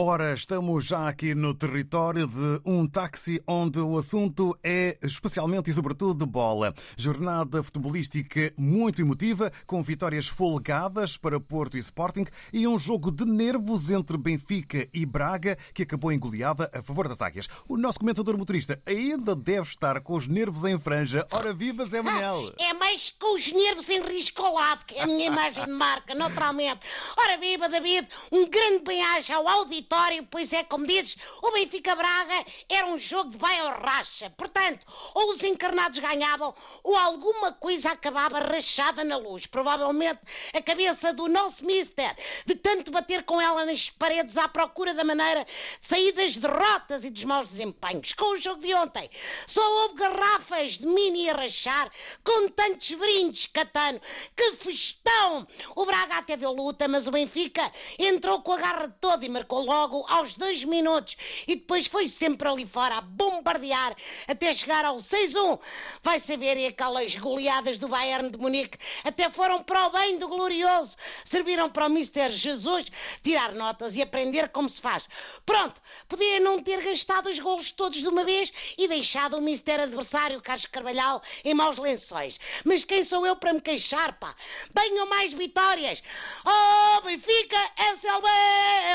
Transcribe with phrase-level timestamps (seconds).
[0.00, 5.74] Ora, estamos já aqui no território de um táxi onde o assunto é especialmente e
[5.74, 6.72] sobretudo bola.
[6.96, 13.24] Jornada futebolística muito emotiva, com vitórias folgadas para Porto e Sporting e um jogo de
[13.24, 17.48] nervos entre Benfica e Braga que acabou em goleada a favor das Águias.
[17.66, 21.26] O nosso comentador motorista ainda deve estar com os nervos em franja.
[21.32, 22.54] Ora, viva Zé Manel!
[22.68, 25.70] É mais com os nervos em risco ao lado, que é a minha imagem de
[25.72, 26.86] marca, naturalmente.
[27.16, 29.87] Ora, viva David, um grande bem-aja ao auditório
[30.30, 34.30] pois é, como dizes, o Benfica Braga era um jogo de vai ou racha.
[34.30, 39.46] Portanto, ou os encarnados ganhavam, ou alguma coisa acabava rachada na luz.
[39.46, 40.20] Provavelmente
[40.54, 42.14] a cabeça do nosso mister,
[42.44, 45.44] de tanto bater com ela nas paredes à procura da maneira
[45.80, 48.12] de sair das derrotas e dos maus desempenhos.
[48.12, 49.08] Com o jogo de ontem,
[49.46, 51.90] só houve garrafas de mini a rachar,
[52.22, 54.00] com tantos brindes, Catano.
[54.36, 55.46] Que festão!
[55.74, 59.64] O Braga até deu luta, mas o Benfica entrou com a garra toda e marcou
[59.64, 63.94] logo logo aos dois minutos e depois foi sempre ali fora a bombardear
[64.26, 65.60] até chegar ao 6-1.
[66.02, 70.26] Vai saber, e aquelas goleadas do Bayern de Munique até foram para o bem do
[70.26, 72.86] glorioso, serviram para o Mister Jesus
[73.22, 75.04] tirar notas e aprender como se faz.
[75.46, 79.78] Pronto, podia não ter gastado os golos todos de uma vez e deixado o Mister
[79.78, 82.40] adversário, Carlos Carvalhal, em maus lençóis.
[82.64, 84.34] Mas quem sou eu para me queixar, pá?
[84.74, 86.02] Venham mais vitórias!
[86.44, 88.28] Oh, Benfica, SLB,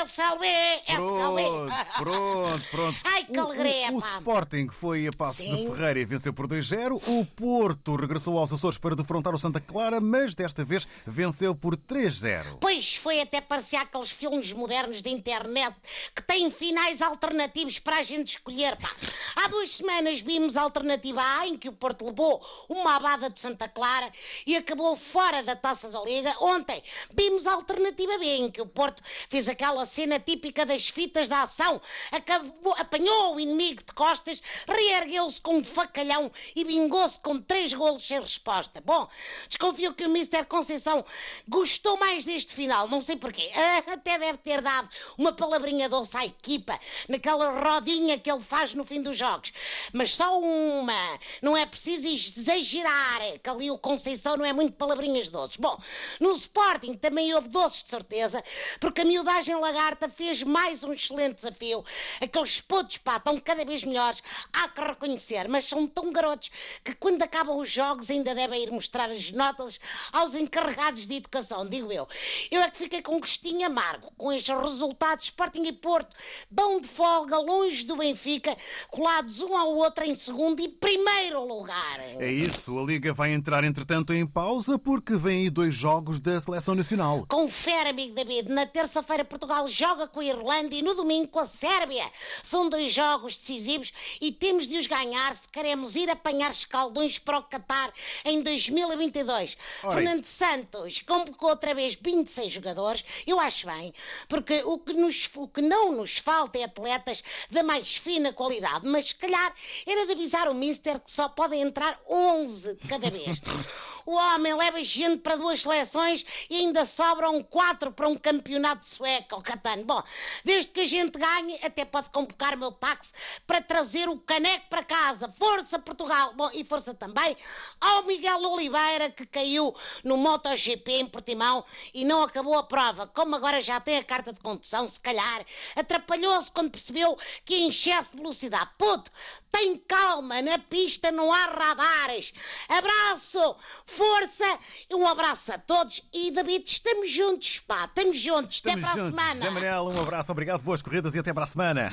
[0.04, 0.73] SLB!
[0.96, 3.00] Pronto, pronto, pronto.
[3.04, 6.48] Ai, que alegria, o, o, o Sporting foi a passo de Ferreira e venceu por
[6.48, 7.02] 2-0.
[7.08, 11.76] O Porto regressou aos Açores para defrontar o Santa Clara, mas desta vez venceu por
[11.76, 12.58] 3-0.
[12.60, 15.76] Pois foi até parecer aqueles filmes modernos de internet
[16.16, 18.76] que têm finais alternativos para a gente escolher.
[18.78, 18.90] Pá.
[19.36, 23.40] Há duas semanas vimos a alternativa A, em que o Porto levou uma abada de
[23.40, 24.12] Santa Clara
[24.46, 26.34] e acabou fora da taça da Liga.
[26.40, 31.28] Ontem vimos a alternativa B, em que o Porto fez aquela cena típica das fitas
[31.28, 31.82] da ação,
[32.12, 38.08] acabou, apanhou o inimigo de costas, reergueu-se com um facalhão e vingou-se com três golos
[38.08, 38.82] sem resposta.
[38.82, 39.08] Bom,
[39.48, 40.46] desconfio que o Mr.
[40.46, 41.04] Conceição
[41.48, 43.50] gostou mais deste final, não sei porquê.
[43.92, 44.88] Até deve ter dado
[45.18, 49.52] uma palavrinha doce à equipa, naquela rodinha que ele faz no fim dos jogos.
[49.92, 55.28] Mas só uma, não é preciso exagerar, que ali o Conceição não é muito palavrinhas
[55.28, 55.58] doces.
[55.58, 55.78] Bom,
[56.18, 58.42] no Sporting também houve doces de certeza,
[58.80, 61.84] porque a miudagem lagarta fez mais um excelente desafio.
[62.22, 64.24] Aqueles putos, pá, estão cada vez melhores,
[64.54, 66.50] há que reconhecer, mas são tão garotos
[66.82, 69.82] que quando acabam os jogos ainda devem ir mostrar as notas
[70.14, 72.08] aos encarregados de educação, digo eu.
[72.50, 76.16] Eu é que fiquei com um gostinho amargo com estes resultados Sporting e Porto,
[76.50, 78.56] bom de folga, longe do Benfica,
[78.90, 82.00] colados um ao outro em segundo e primeiro lugar.
[82.00, 86.40] É isso, a Liga vai entrar entretanto em pausa porque vem aí dois jogos da
[86.40, 87.26] Seleção Nacional.
[87.28, 91.46] Confere, amigo David, na terça-feira Portugal joga com a Irlanda e no domingo com a
[91.46, 92.04] Sérvia.
[92.42, 97.40] São dois jogos decisivos e temos de os ganhar se queremos ir apanhar escaldões para
[97.40, 97.92] o Qatar
[98.26, 99.58] em 2022.
[99.84, 100.34] Ora Fernando isso.
[100.34, 103.94] Santos convocou outra vez 26 jogadores, eu acho bem,
[104.28, 108.88] porque o que, nos, o que não nos falta é atletas da mais fina qualidade,
[108.88, 109.54] mas se calhar
[109.86, 113.40] era de avisar o Mister que só podem entrar 11 de cada vez.
[114.06, 119.42] O homem leva gente para duas seleções e ainda sobram quatro para um campeonato sueco,
[119.42, 119.86] Catano.
[119.86, 120.04] Bom,
[120.44, 123.14] desde que a gente ganhe, até pode convocar o meu táxi
[123.48, 125.34] para trazer o caneco para casa.
[125.40, 126.34] Força Portugal!
[126.34, 127.38] Bom, e força também
[127.80, 129.74] ao Miguel Oliveira, que caiu
[130.04, 131.64] no MotoGP em Portimão
[131.94, 133.08] e não acabou a prova.
[133.08, 135.46] Como agora já tem a carta de condução, se calhar,
[135.78, 138.70] atrapalhou-se quando percebeu que em excesso de velocidade.
[138.78, 139.10] Puto,
[139.54, 142.34] tem calma, na pista não há radares.
[142.68, 143.56] Abraço!
[143.86, 144.60] força,
[144.92, 149.20] um abraço a todos e David, estamos juntos, pá, estamos juntos, estamos até para juntos.
[149.20, 149.40] a semana.
[149.42, 151.92] Zé Manel, um abraço, obrigado, boas corridas e até para a semana.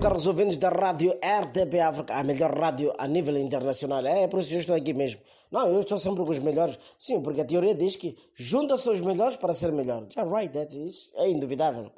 [0.00, 4.04] Carlos ouvintes da rádio RTP África, a melhor rádio a nível internacional.
[4.06, 5.20] É, por isso que eu estou aqui mesmo.
[5.50, 6.78] Não, eu estou sempre com os melhores.
[6.98, 10.06] Sim, porque a teoria diz que junta-se os melhores para ser melhor.
[10.16, 11.10] Yeah, right, that is.
[11.14, 11.92] É induvidável.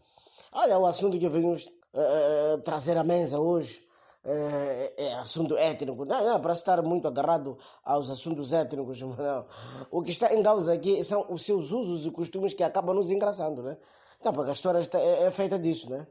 [0.53, 1.57] Olha o assunto que eu venho
[1.95, 3.85] uh, trazer à mesa hoje
[4.25, 6.05] é, é, assunto étnico.
[6.05, 9.47] Não, não, para estar muito agarrado aos assuntos étnicos, não.
[9.91, 13.11] O que está em causa aqui são os seus usos e costumes que acabam nos
[13.11, 13.77] engraçando, né?
[14.19, 16.07] Então, porque a história está, é, é, feita disso, né?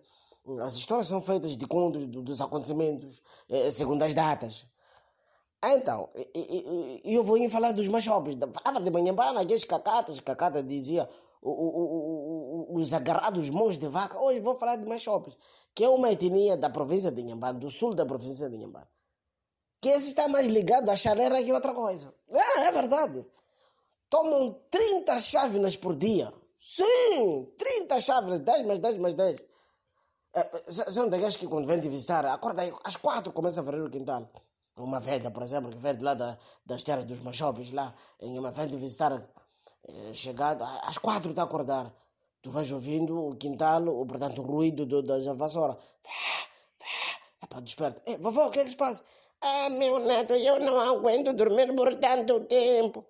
[0.62, 4.68] As histórias são feitas de contos dos acontecimentos, é, segundo as datas.
[5.66, 6.10] Então,
[7.06, 8.36] eu vou falar dos machopes.
[8.62, 11.08] Falava de manhã, aqueles cacatas, cacata dizia
[11.42, 12.23] o, o,
[12.74, 14.20] os agarrados mãos de vaca.
[14.20, 15.36] Hoje vou falar de machopes
[15.76, 18.88] que é uma etnia da província de Inhambane, do sul da província de Inhambane,
[19.82, 22.14] que esse está mais ligado à chaleira que outra coisa.
[22.30, 23.28] É, é verdade.
[24.10, 26.32] Tomam 30 chávenas por dia.
[26.58, 29.42] Sim, 30 chávenas, 10 mais 10 mais 10.
[30.36, 33.84] É, são daqueles que quando vêm te visitar, acorda aí, às 4 começa a varrer
[33.84, 34.30] o quintal.
[34.78, 38.40] Uma velha, por exemplo, que vem de lá da, das terras dos machopes, lá, em
[38.40, 39.22] uma vem te visitar,
[39.84, 41.94] é, chegado, às 4 está a acordar.
[42.44, 45.78] Tu vais ouvindo o quintal, o, portanto, o ruído do, das vassouras.
[47.42, 48.04] É para despertar.
[48.06, 49.02] Ei, vovó, o que é que se passa?
[49.42, 53.06] Ah, meu neto, eu não aguento dormir por tanto tempo.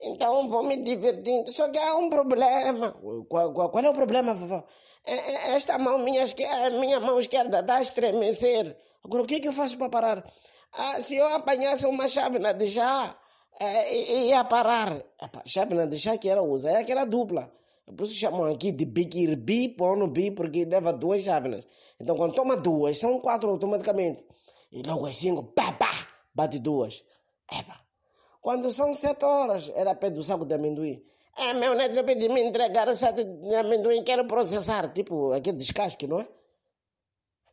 [0.00, 1.52] Então vou me divertindo.
[1.52, 2.92] Só que há um problema.
[3.28, 4.64] Qual, qual, qual é o problema, vovó?
[5.04, 8.76] É, é, esta mão minha, a minha mão esquerda está a estremecer.
[9.04, 10.32] Agora o que é que eu faço para parar?
[10.72, 13.14] Ah, se eu apanhasse uma chávena de chá,
[13.60, 14.96] é, ia parar.
[15.20, 17.52] Epa, chávena de chá que ela usa é aquela dupla.
[17.96, 21.64] Por isso chamam aqui de biquirbi, põe no bi, porque leva duas chávenas.
[22.00, 24.24] Então quando toma duas, são quatro automaticamente.
[24.70, 27.02] E logo às cinco, pá, pá, bate duas.
[27.50, 27.80] Epa.
[28.40, 31.02] Quando são sete horas, era pé do saco de amendoim.
[31.36, 34.92] Ah, meu neto pediu me entregar saco de amendoim, quero processar.
[34.92, 36.28] Tipo, aquele descasque, não é?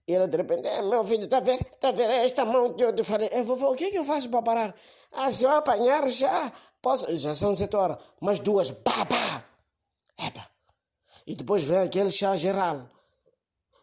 [0.07, 1.63] E ela de repente, ah, meu filho, tá vendo?
[1.79, 3.29] Tá vendo esta mão que eu te falei?
[3.31, 4.75] Eh, vovô, o que é que eu faço para parar?
[5.11, 6.51] Ah, se eu apanhar já,
[6.81, 7.13] posso...
[7.15, 9.43] Já são sete horas, mais duas, pá, pá.
[10.17, 10.47] Epa.
[11.25, 12.89] E depois vem aquele chá geral.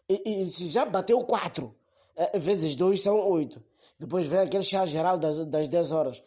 [0.09, 1.75] E, e se já bateu quatro,
[2.15, 3.63] é, vezes dois são oito.
[3.99, 6.23] Depois vem aquele chá geral das, das 10 horas.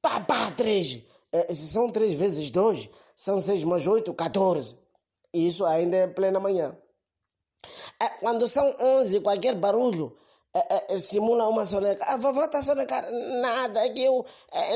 [0.00, 1.02] Pá, pá, três.
[1.32, 4.78] É, se são três vezes dois, são seis mais oito, 14.
[5.32, 6.76] Isso ainda é plena manhã.
[8.00, 10.16] É, quando são onze, qualquer barulho
[11.00, 12.04] simula uma soneca.
[12.04, 13.04] A vovó está sonecar.
[13.10, 14.24] Nada, que eu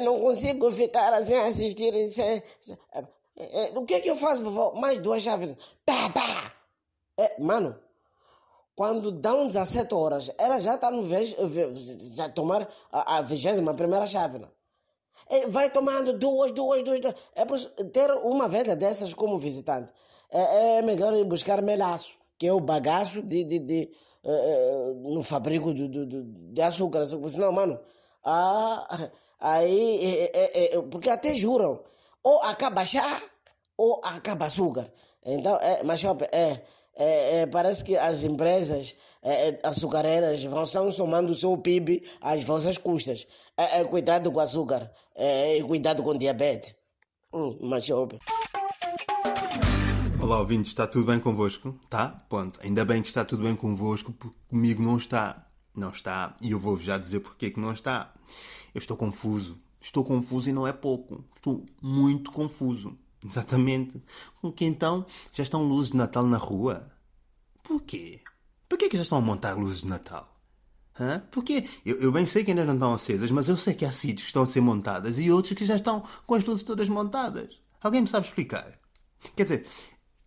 [0.03, 2.11] não consigo ficar assim assistir.
[2.11, 2.43] Sem,
[3.39, 4.73] sem, o que é que eu faço, vovó?
[4.79, 5.55] Mais duas chaves.
[5.85, 6.53] Pá, pá.
[7.39, 7.79] mano,
[8.75, 11.35] quando dão 17 horas, ela já está no vez,
[12.15, 14.41] já tomar a vigésima primeira chave.
[15.29, 17.01] É, vai tomando duas, duas, duas.
[17.01, 17.15] duas.
[17.35, 17.59] É por
[17.93, 19.93] ter uma velha dessas como visitante.
[20.31, 23.91] É, é melhor ir buscar melaço, que é o bagaço de, de, de
[24.23, 27.05] uh, no fabrico de, de, de açúcar.
[27.07, 27.79] Senão, mano,
[28.25, 29.11] ah,
[29.41, 31.81] aí, é, é, porque até juram,
[32.23, 33.21] ou acaba chá,
[33.77, 34.93] ou acaba açúcar.
[35.25, 36.65] Então, é, mas é
[37.01, 42.03] é, é, parece que as empresas é, é açucareiras vão estão somando o seu PIB
[42.21, 43.27] às vossas custas.
[43.57, 46.75] É, cuidado com açúcar e cuidado com diabetes.
[47.33, 47.89] Hum, mas.
[50.21, 51.79] Olá, ouvintes, está tudo bem convosco?
[51.89, 52.09] Tá?
[52.29, 52.59] Ponto.
[52.63, 55.47] Ainda bem que está tudo bem convosco, porque comigo não está.
[55.75, 56.37] Não está.
[56.41, 58.13] E eu vou-vos já dizer porque que não está.
[58.75, 59.61] Eu estou confuso.
[59.81, 61.25] Estou confuso e não é pouco.
[61.37, 62.97] Estou muito confuso.
[63.25, 64.03] Exatamente.
[64.41, 66.91] Porque então já estão luzes de Natal na rua?
[67.63, 68.21] Porquê?
[68.69, 70.35] Porquê que já estão a montar luzes de Natal?
[70.99, 71.23] Hã?
[71.31, 73.93] Porque eu, eu, bem sei que ainda não estão acesas, mas eu sei que há
[73.93, 76.89] sítios que estão a ser montadas e outros que já estão com as luzes todas
[76.89, 77.61] montadas.
[77.81, 78.79] Alguém me sabe explicar?
[79.37, 79.67] Quer dizer,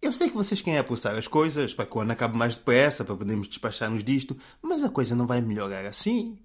[0.01, 3.03] eu sei que vocês querem apostar as coisas para que o ano acabe mais depressa,
[3.03, 6.39] para podermos despachar-nos disto, mas a coisa não vai melhorar assim.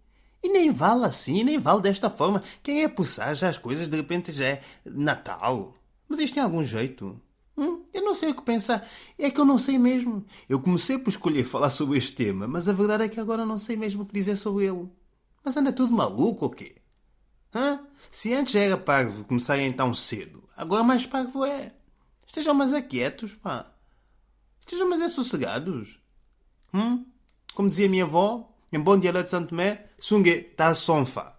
[0.46, 2.40] E nem vale assim, nem vale desta forma.
[2.62, 5.74] Quem é apossar já as coisas de repente já é Natal.
[6.08, 7.20] Mas isto tem algum jeito?
[7.58, 7.82] Hum?
[7.92, 8.88] Eu não sei o que pensar.
[9.18, 10.24] É que eu não sei mesmo.
[10.48, 13.58] Eu comecei por escolher falar sobre este tema, mas a verdade é que agora não
[13.58, 14.88] sei mesmo o que dizer sobre ele.
[15.42, 16.76] Mas anda tudo maluco ou quê?
[17.52, 17.80] Hã?
[18.12, 21.74] Se antes já era parvo começarem tão cedo, agora mais parvo é.
[22.24, 23.66] Estejam mais aquietos, pá.
[24.60, 25.98] Estejam mais sossegados.
[26.72, 27.04] Hum?
[27.52, 31.34] Como dizia minha avó, em bom dialeto de Santo Tomé, sungue tá sonfa.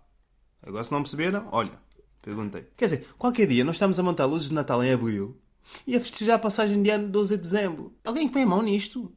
[0.62, 1.79] Agora se não perceberam, olha,
[2.27, 2.67] Perguntei.
[2.75, 5.39] Quer dizer, qualquer dia nós estamos a montar luzes de Natal em abril
[5.88, 7.96] e a festejar a passagem de ano 12 de dezembro.
[8.03, 9.10] Alguém que põe a mão nisto?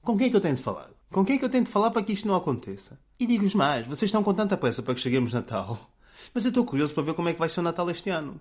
[0.00, 0.88] Com quem é que eu tenho de falar?
[1.10, 2.98] Com quem é que eu tenho de falar para que isto não aconteça?
[3.20, 5.90] E digo-vos mais, vocês estão com tanta pressa para que cheguemos Natal.
[6.32, 8.40] Mas eu estou curioso para ver como é que vai ser o Natal este ano.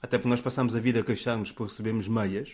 [0.00, 2.50] Até porque nós passamos a vida a queixar-nos por recebermos meias.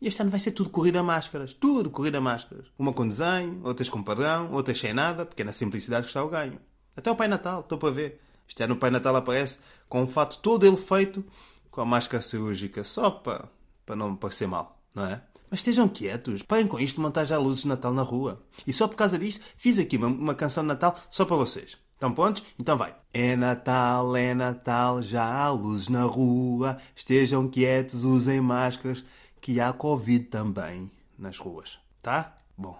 [0.00, 1.52] E este ano vai ser tudo corrida a máscaras.
[1.52, 2.66] Tudo corrida a máscaras.
[2.78, 6.24] Uma com desenho, outras com padrão, outras sem nada, porque é na simplicidade que está
[6.24, 6.58] o ganho.
[6.96, 8.20] Até o Pai Natal, estou para ver.
[8.48, 11.24] Este ano o Pai Natal aparece com o fato todo ele feito
[11.70, 13.48] com a máscara cirúrgica, só para,
[13.86, 15.22] para não parecer mal, não é?
[15.50, 18.42] Mas estejam quietos, parem com isto de montar já luzes de Natal na rua.
[18.66, 21.76] E só por causa disto, fiz aqui uma, uma canção de Natal só para vocês.
[21.92, 22.42] Estão prontos?
[22.58, 22.94] Então vai.
[23.12, 26.78] É Natal, é Natal, já há luzes na rua.
[26.96, 29.04] Estejam quietos, usem máscaras,
[29.40, 31.78] que há Covid também nas ruas.
[32.02, 32.38] Tá?
[32.56, 32.78] Bom,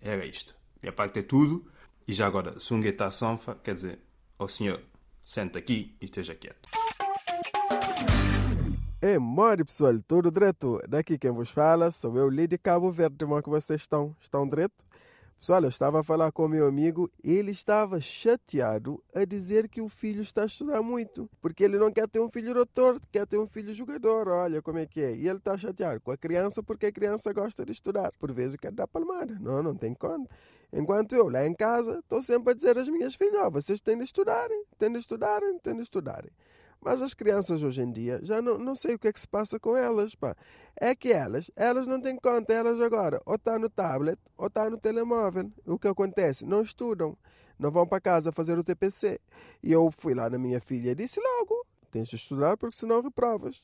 [0.00, 0.54] era isto.
[0.82, 1.70] Minha parte é tudo.
[2.06, 3.98] E já agora, Sungueta Sonfa, quer dizer,
[4.38, 4.80] ó senhor,
[5.24, 6.68] sente aqui e esteja quieto.
[9.00, 10.80] É, mori pessoal, tudo direto.
[10.88, 13.24] Daqui quem vos fala sou eu, Lídia Cabo Verde.
[13.24, 14.16] Como é que vocês estão?
[14.20, 14.87] Estão direto?
[15.40, 19.80] Pessoal, eu estava a falar com o meu amigo, ele estava chateado a dizer que
[19.80, 23.24] o filho está a estudar muito, porque ele não quer ter um filho rotor, quer
[23.24, 25.14] ter um filho jogador, olha como é que é.
[25.14, 28.10] E ele está chateado com a criança porque a criança gosta de estudar.
[28.18, 30.28] Por vezes quer dar palmada, não, não tem conta.
[30.72, 33.96] Enquanto eu lá em casa estou sempre a dizer às minhas filhas, oh, vocês têm
[33.96, 36.32] de estudarem, têm de estudarem, têm de estudarem.
[36.80, 39.26] Mas as crianças hoje em dia, já não, não sei o que é que se
[39.26, 40.36] passa com elas, pá.
[40.76, 44.70] É que elas, elas não têm conta, elas agora ou está no tablet ou está
[44.70, 45.50] no telemóvel.
[45.66, 46.44] O que acontece?
[46.44, 47.18] Não estudam,
[47.58, 49.20] não vão para casa fazer o TPC.
[49.62, 53.02] E eu fui lá na minha filha e disse logo, tens de estudar porque senão
[53.02, 53.62] reprovas.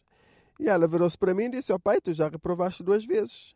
[0.59, 3.55] E ela virou-se para mim e disse, ó oh, pai, tu já reprovaste duas vezes.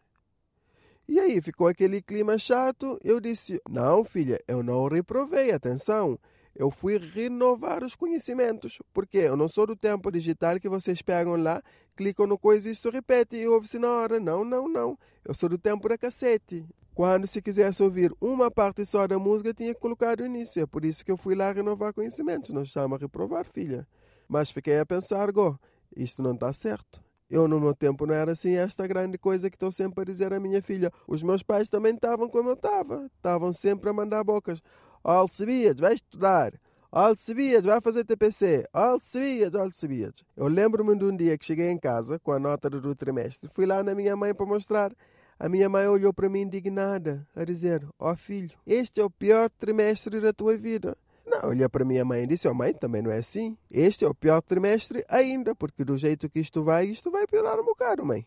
[1.08, 2.98] E aí ficou aquele clima chato.
[3.02, 6.18] Eu disse, não filha, eu não reprovei, atenção
[6.58, 8.80] eu fui renovar os conhecimentos.
[8.92, 11.62] Porque eu não sou do tempo digital que vocês pegam lá,
[11.96, 14.18] clicam no coisa isto repete e ouve-se na hora.
[14.18, 14.98] Não, não, não.
[15.24, 16.66] Eu sou do tempo da cassete.
[16.92, 20.60] Quando se quisesse ouvir uma parte só da música, tinha que colocar o início.
[20.60, 22.50] É por isso que eu fui lá renovar conhecimentos.
[22.50, 23.86] Não chama a reprovar, filha.
[24.28, 25.56] Mas fiquei a pensar, go,
[25.96, 27.00] isto não está certo.
[27.30, 30.32] Eu, no meu tempo, não era assim esta grande coisa que estou sempre a dizer
[30.32, 30.90] à minha filha.
[31.06, 33.08] Os meus pais também estavam como eu estava.
[33.16, 34.60] Estavam sempre a mandar bocas.
[35.02, 36.52] Alcebiades, vai estudar.
[36.90, 38.64] Alcebiades, vai fazer TPC.
[38.72, 40.24] Alcebiades, Alcebiades.
[40.36, 43.50] Eu lembro-me de um dia que cheguei em casa com a nota do trimestre.
[43.52, 44.92] Fui lá na minha mãe para mostrar.
[45.38, 49.10] A minha mãe olhou para mim indignada, a dizer: Ó oh, filho, este é o
[49.10, 50.96] pior trimestre da tua vida.
[51.24, 53.56] Não, olhou para minha mãe e disse: Ó oh, mãe, também não é assim.
[53.70, 57.60] Este é o pior trimestre ainda, porque do jeito que isto vai, isto vai piorar
[57.60, 58.26] um bocado, mãe.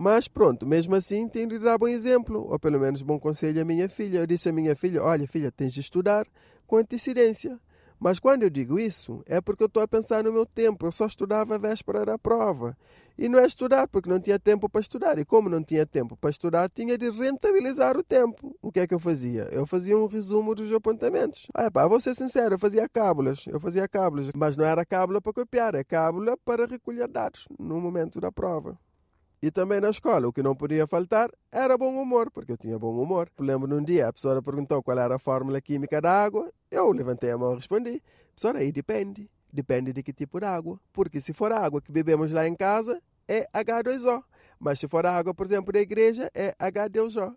[0.00, 3.64] Mas pronto, mesmo assim tenho de dar bom exemplo, ou pelo menos bom conselho à
[3.64, 4.18] minha filha.
[4.18, 6.24] Eu disse à minha filha: Olha, filha, tens de estudar
[6.68, 7.58] com antecedência.
[7.98, 10.86] Mas quando eu digo isso, é porque eu estou a pensar no meu tempo.
[10.86, 12.78] Eu só estudava a véspera da prova.
[13.18, 15.18] E não é estudar, porque não tinha tempo para estudar.
[15.18, 18.56] E como não tinha tempo para estudar, tinha de rentabilizar o tempo.
[18.62, 19.48] O que é que eu fazia?
[19.50, 21.48] Eu fazia um resumo dos apontamentos.
[21.52, 23.46] Ah, pá, vou ser sincero, eu fazia cábulas.
[23.48, 24.30] Eu fazia cábulas.
[24.32, 28.78] Mas não era cábula para copiar, é cábula para recolher dados no momento da prova.
[29.40, 32.76] E também na escola, o que não podia faltar era bom humor, porque eu tinha
[32.76, 33.30] bom humor.
[33.38, 37.30] Lembro num dia, a professora perguntou qual era a fórmula química da água, eu levantei
[37.30, 39.30] a mão e respondi: Professora, aí depende.
[39.52, 40.78] Depende de que tipo de água.
[40.92, 44.22] Porque se for a água que bebemos lá em casa, é H2O.
[44.58, 47.34] Mas se for a água, por exemplo, da igreja, é H2O.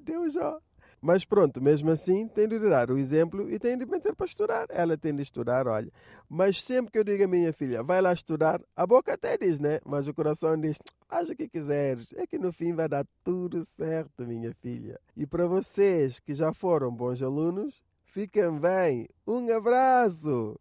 [0.00, 0.58] Deus-ó.
[1.04, 4.66] Mas pronto, mesmo assim, tem de dar o exemplo e tem de meter para estudar.
[4.70, 5.92] Ela tem de estudar, olha.
[6.30, 9.60] Mas sempre que eu digo à minha filha, vai lá estudar, a boca até diz,
[9.60, 9.80] né?
[9.84, 12.10] Mas o coração diz, faz o que quiseres.
[12.16, 14.98] É que no fim vai dar tudo certo, minha filha.
[15.14, 19.06] E para vocês que já foram bons alunos, fiquem bem.
[19.26, 20.58] Um abraço!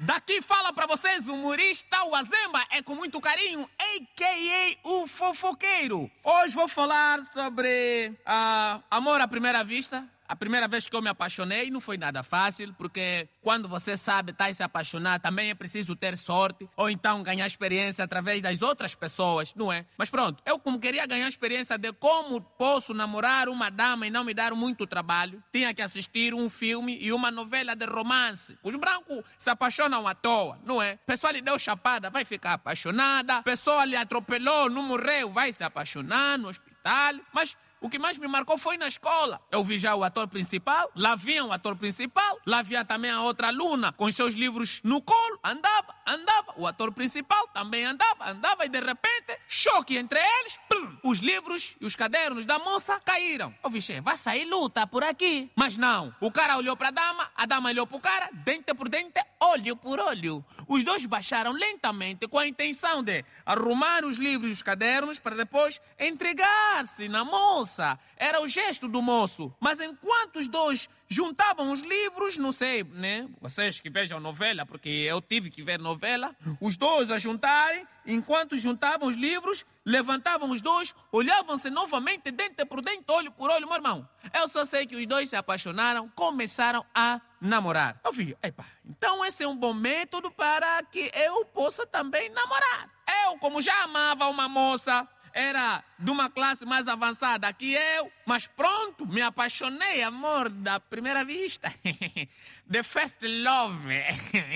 [0.00, 4.88] Daqui fala para vocês o humorista o Azemba, é com muito carinho, a.k.a.
[4.88, 6.08] o fofoqueiro.
[6.22, 11.08] Hoje vou falar sobre uh, amor à primeira vista, a primeira vez que eu me
[11.08, 15.96] apaixonei não foi nada fácil, porque quando você sabe tá se apaixonar, também é preciso
[15.96, 19.86] ter sorte, ou então ganhar experiência através das outras pessoas, não é?
[19.96, 24.24] Mas pronto, eu como queria ganhar experiência de como posso namorar uma dama e não
[24.24, 28.58] me dar muito trabalho, tinha que assistir um filme e uma novela de romance.
[28.62, 30.96] Os brancos se apaixonam à toa, não é?
[31.06, 33.42] Pessoa lhe deu chapada, vai ficar apaixonada.
[33.42, 37.14] Pessoa lhe atropelou, não morreu, vai se apaixonar no hospital.
[37.32, 39.40] Mas o que mais me marcou foi na escola.
[39.50, 43.22] Eu vi já o ator principal, lá vinha o ator principal, lá via também a
[43.22, 46.54] outra aluna com seus livros no colo, andava, andava.
[46.56, 51.76] O ator principal também andava, andava e de repente, choque entre eles, plum, os livros
[51.80, 53.54] e os cadernos da moça caíram.
[53.62, 55.50] Eu vi, vai sair luta por aqui.
[55.54, 58.74] Mas não, o cara olhou para a dama, a dama olhou para o cara, dente
[58.74, 60.44] por dente, olho por olho.
[60.66, 65.36] Os dois baixaram lentamente com a intenção de arrumar os livros e os cadernos para
[65.36, 67.98] depois entregar-se na moça moça.
[68.16, 69.52] Era o gesto do moço.
[69.60, 73.28] Mas enquanto os dois juntavam os livros, não sei, né?
[73.40, 76.34] Vocês que vejam novela, porque eu tive que ver novela.
[76.60, 82.80] Os dois a juntarem, enquanto juntavam os livros, levantavam os dois, olhavam-se novamente, dente por
[82.80, 84.08] dente, olho por olho, meu irmão.
[84.34, 88.00] Eu só sei que os dois se apaixonaram, começaram a namorar.
[88.04, 92.90] Eu vi, epa, então esse é um bom método para que eu possa também namorar.
[93.24, 98.48] Eu, como já amava uma moça, era de uma classe mais avançada que eu, mas
[98.48, 101.72] pronto, me apaixonei, amor da primeira vista.
[102.68, 103.88] The first love.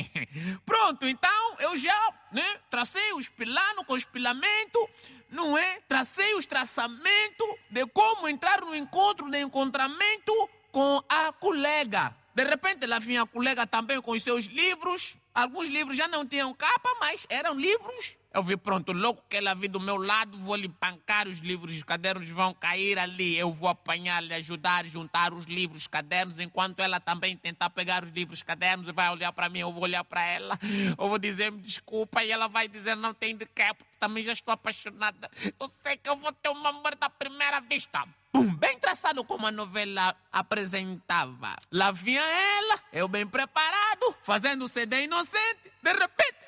[0.66, 4.90] pronto, então eu já né, tracei os plano com espilamento,
[5.30, 5.78] não é?
[5.86, 12.12] Tracei os traçamentos de como entrar no encontro, de encontramento com a colega.
[12.34, 15.16] De repente lá vinha a colega também com os seus livros.
[15.32, 19.54] Alguns livros já não tinham capa, mas eram livros Eu vi, pronto, logo que ela
[19.54, 23.36] vir do meu lado, vou lhe pancar os livros, os cadernos vão cair ali.
[23.36, 28.02] Eu vou apanhar, lhe ajudar, juntar os livros, os cadernos, enquanto ela também tentar pegar
[28.02, 30.58] os livros, os cadernos, vai olhar para mim, eu vou olhar para ela.
[30.98, 34.32] Eu vou dizer desculpa e ela vai dizer não tem de quê, porque também já
[34.32, 35.30] estou apaixonada.
[35.60, 38.06] Eu sei que eu vou ter uma amor da primeira vista.
[38.32, 41.54] Pum, bem traçado como a novela apresentava.
[41.70, 45.70] Lá vinha ela, eu bem preparado, fazendo CD inocente.
[45.82, 46.41] De repente,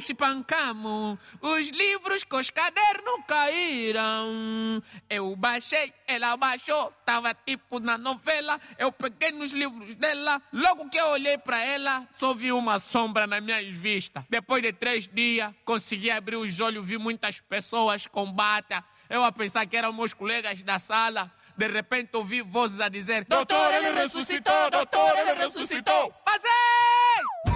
[0.00, 1.18] se pancamos.
[1.40, 4.82] Os livros com os cadernos caíram.
[5.08, 8.60] Eu baixei, ela baixou, tava tipo na novela.
[8.78, 10.40] Eu peguei nos livros dela.
[10.52, 14.24] Logo que eu olhei para ela, só vi uma sombra nas minhas vistas.
[14.28, 18.84] Depois de três dias, consegui abrir os olhos, vi muitas pessoas com bata.
[19.08, 21.30] Eu a pensar que eram meus colegas da sala.
[21.56, 24.70] De repente ouvi vozes a dizer: Doutor, ele ressuscitou!
[24.70, 26.14] Doutor, ele ressuscitou!
[26.26, 27.51] É!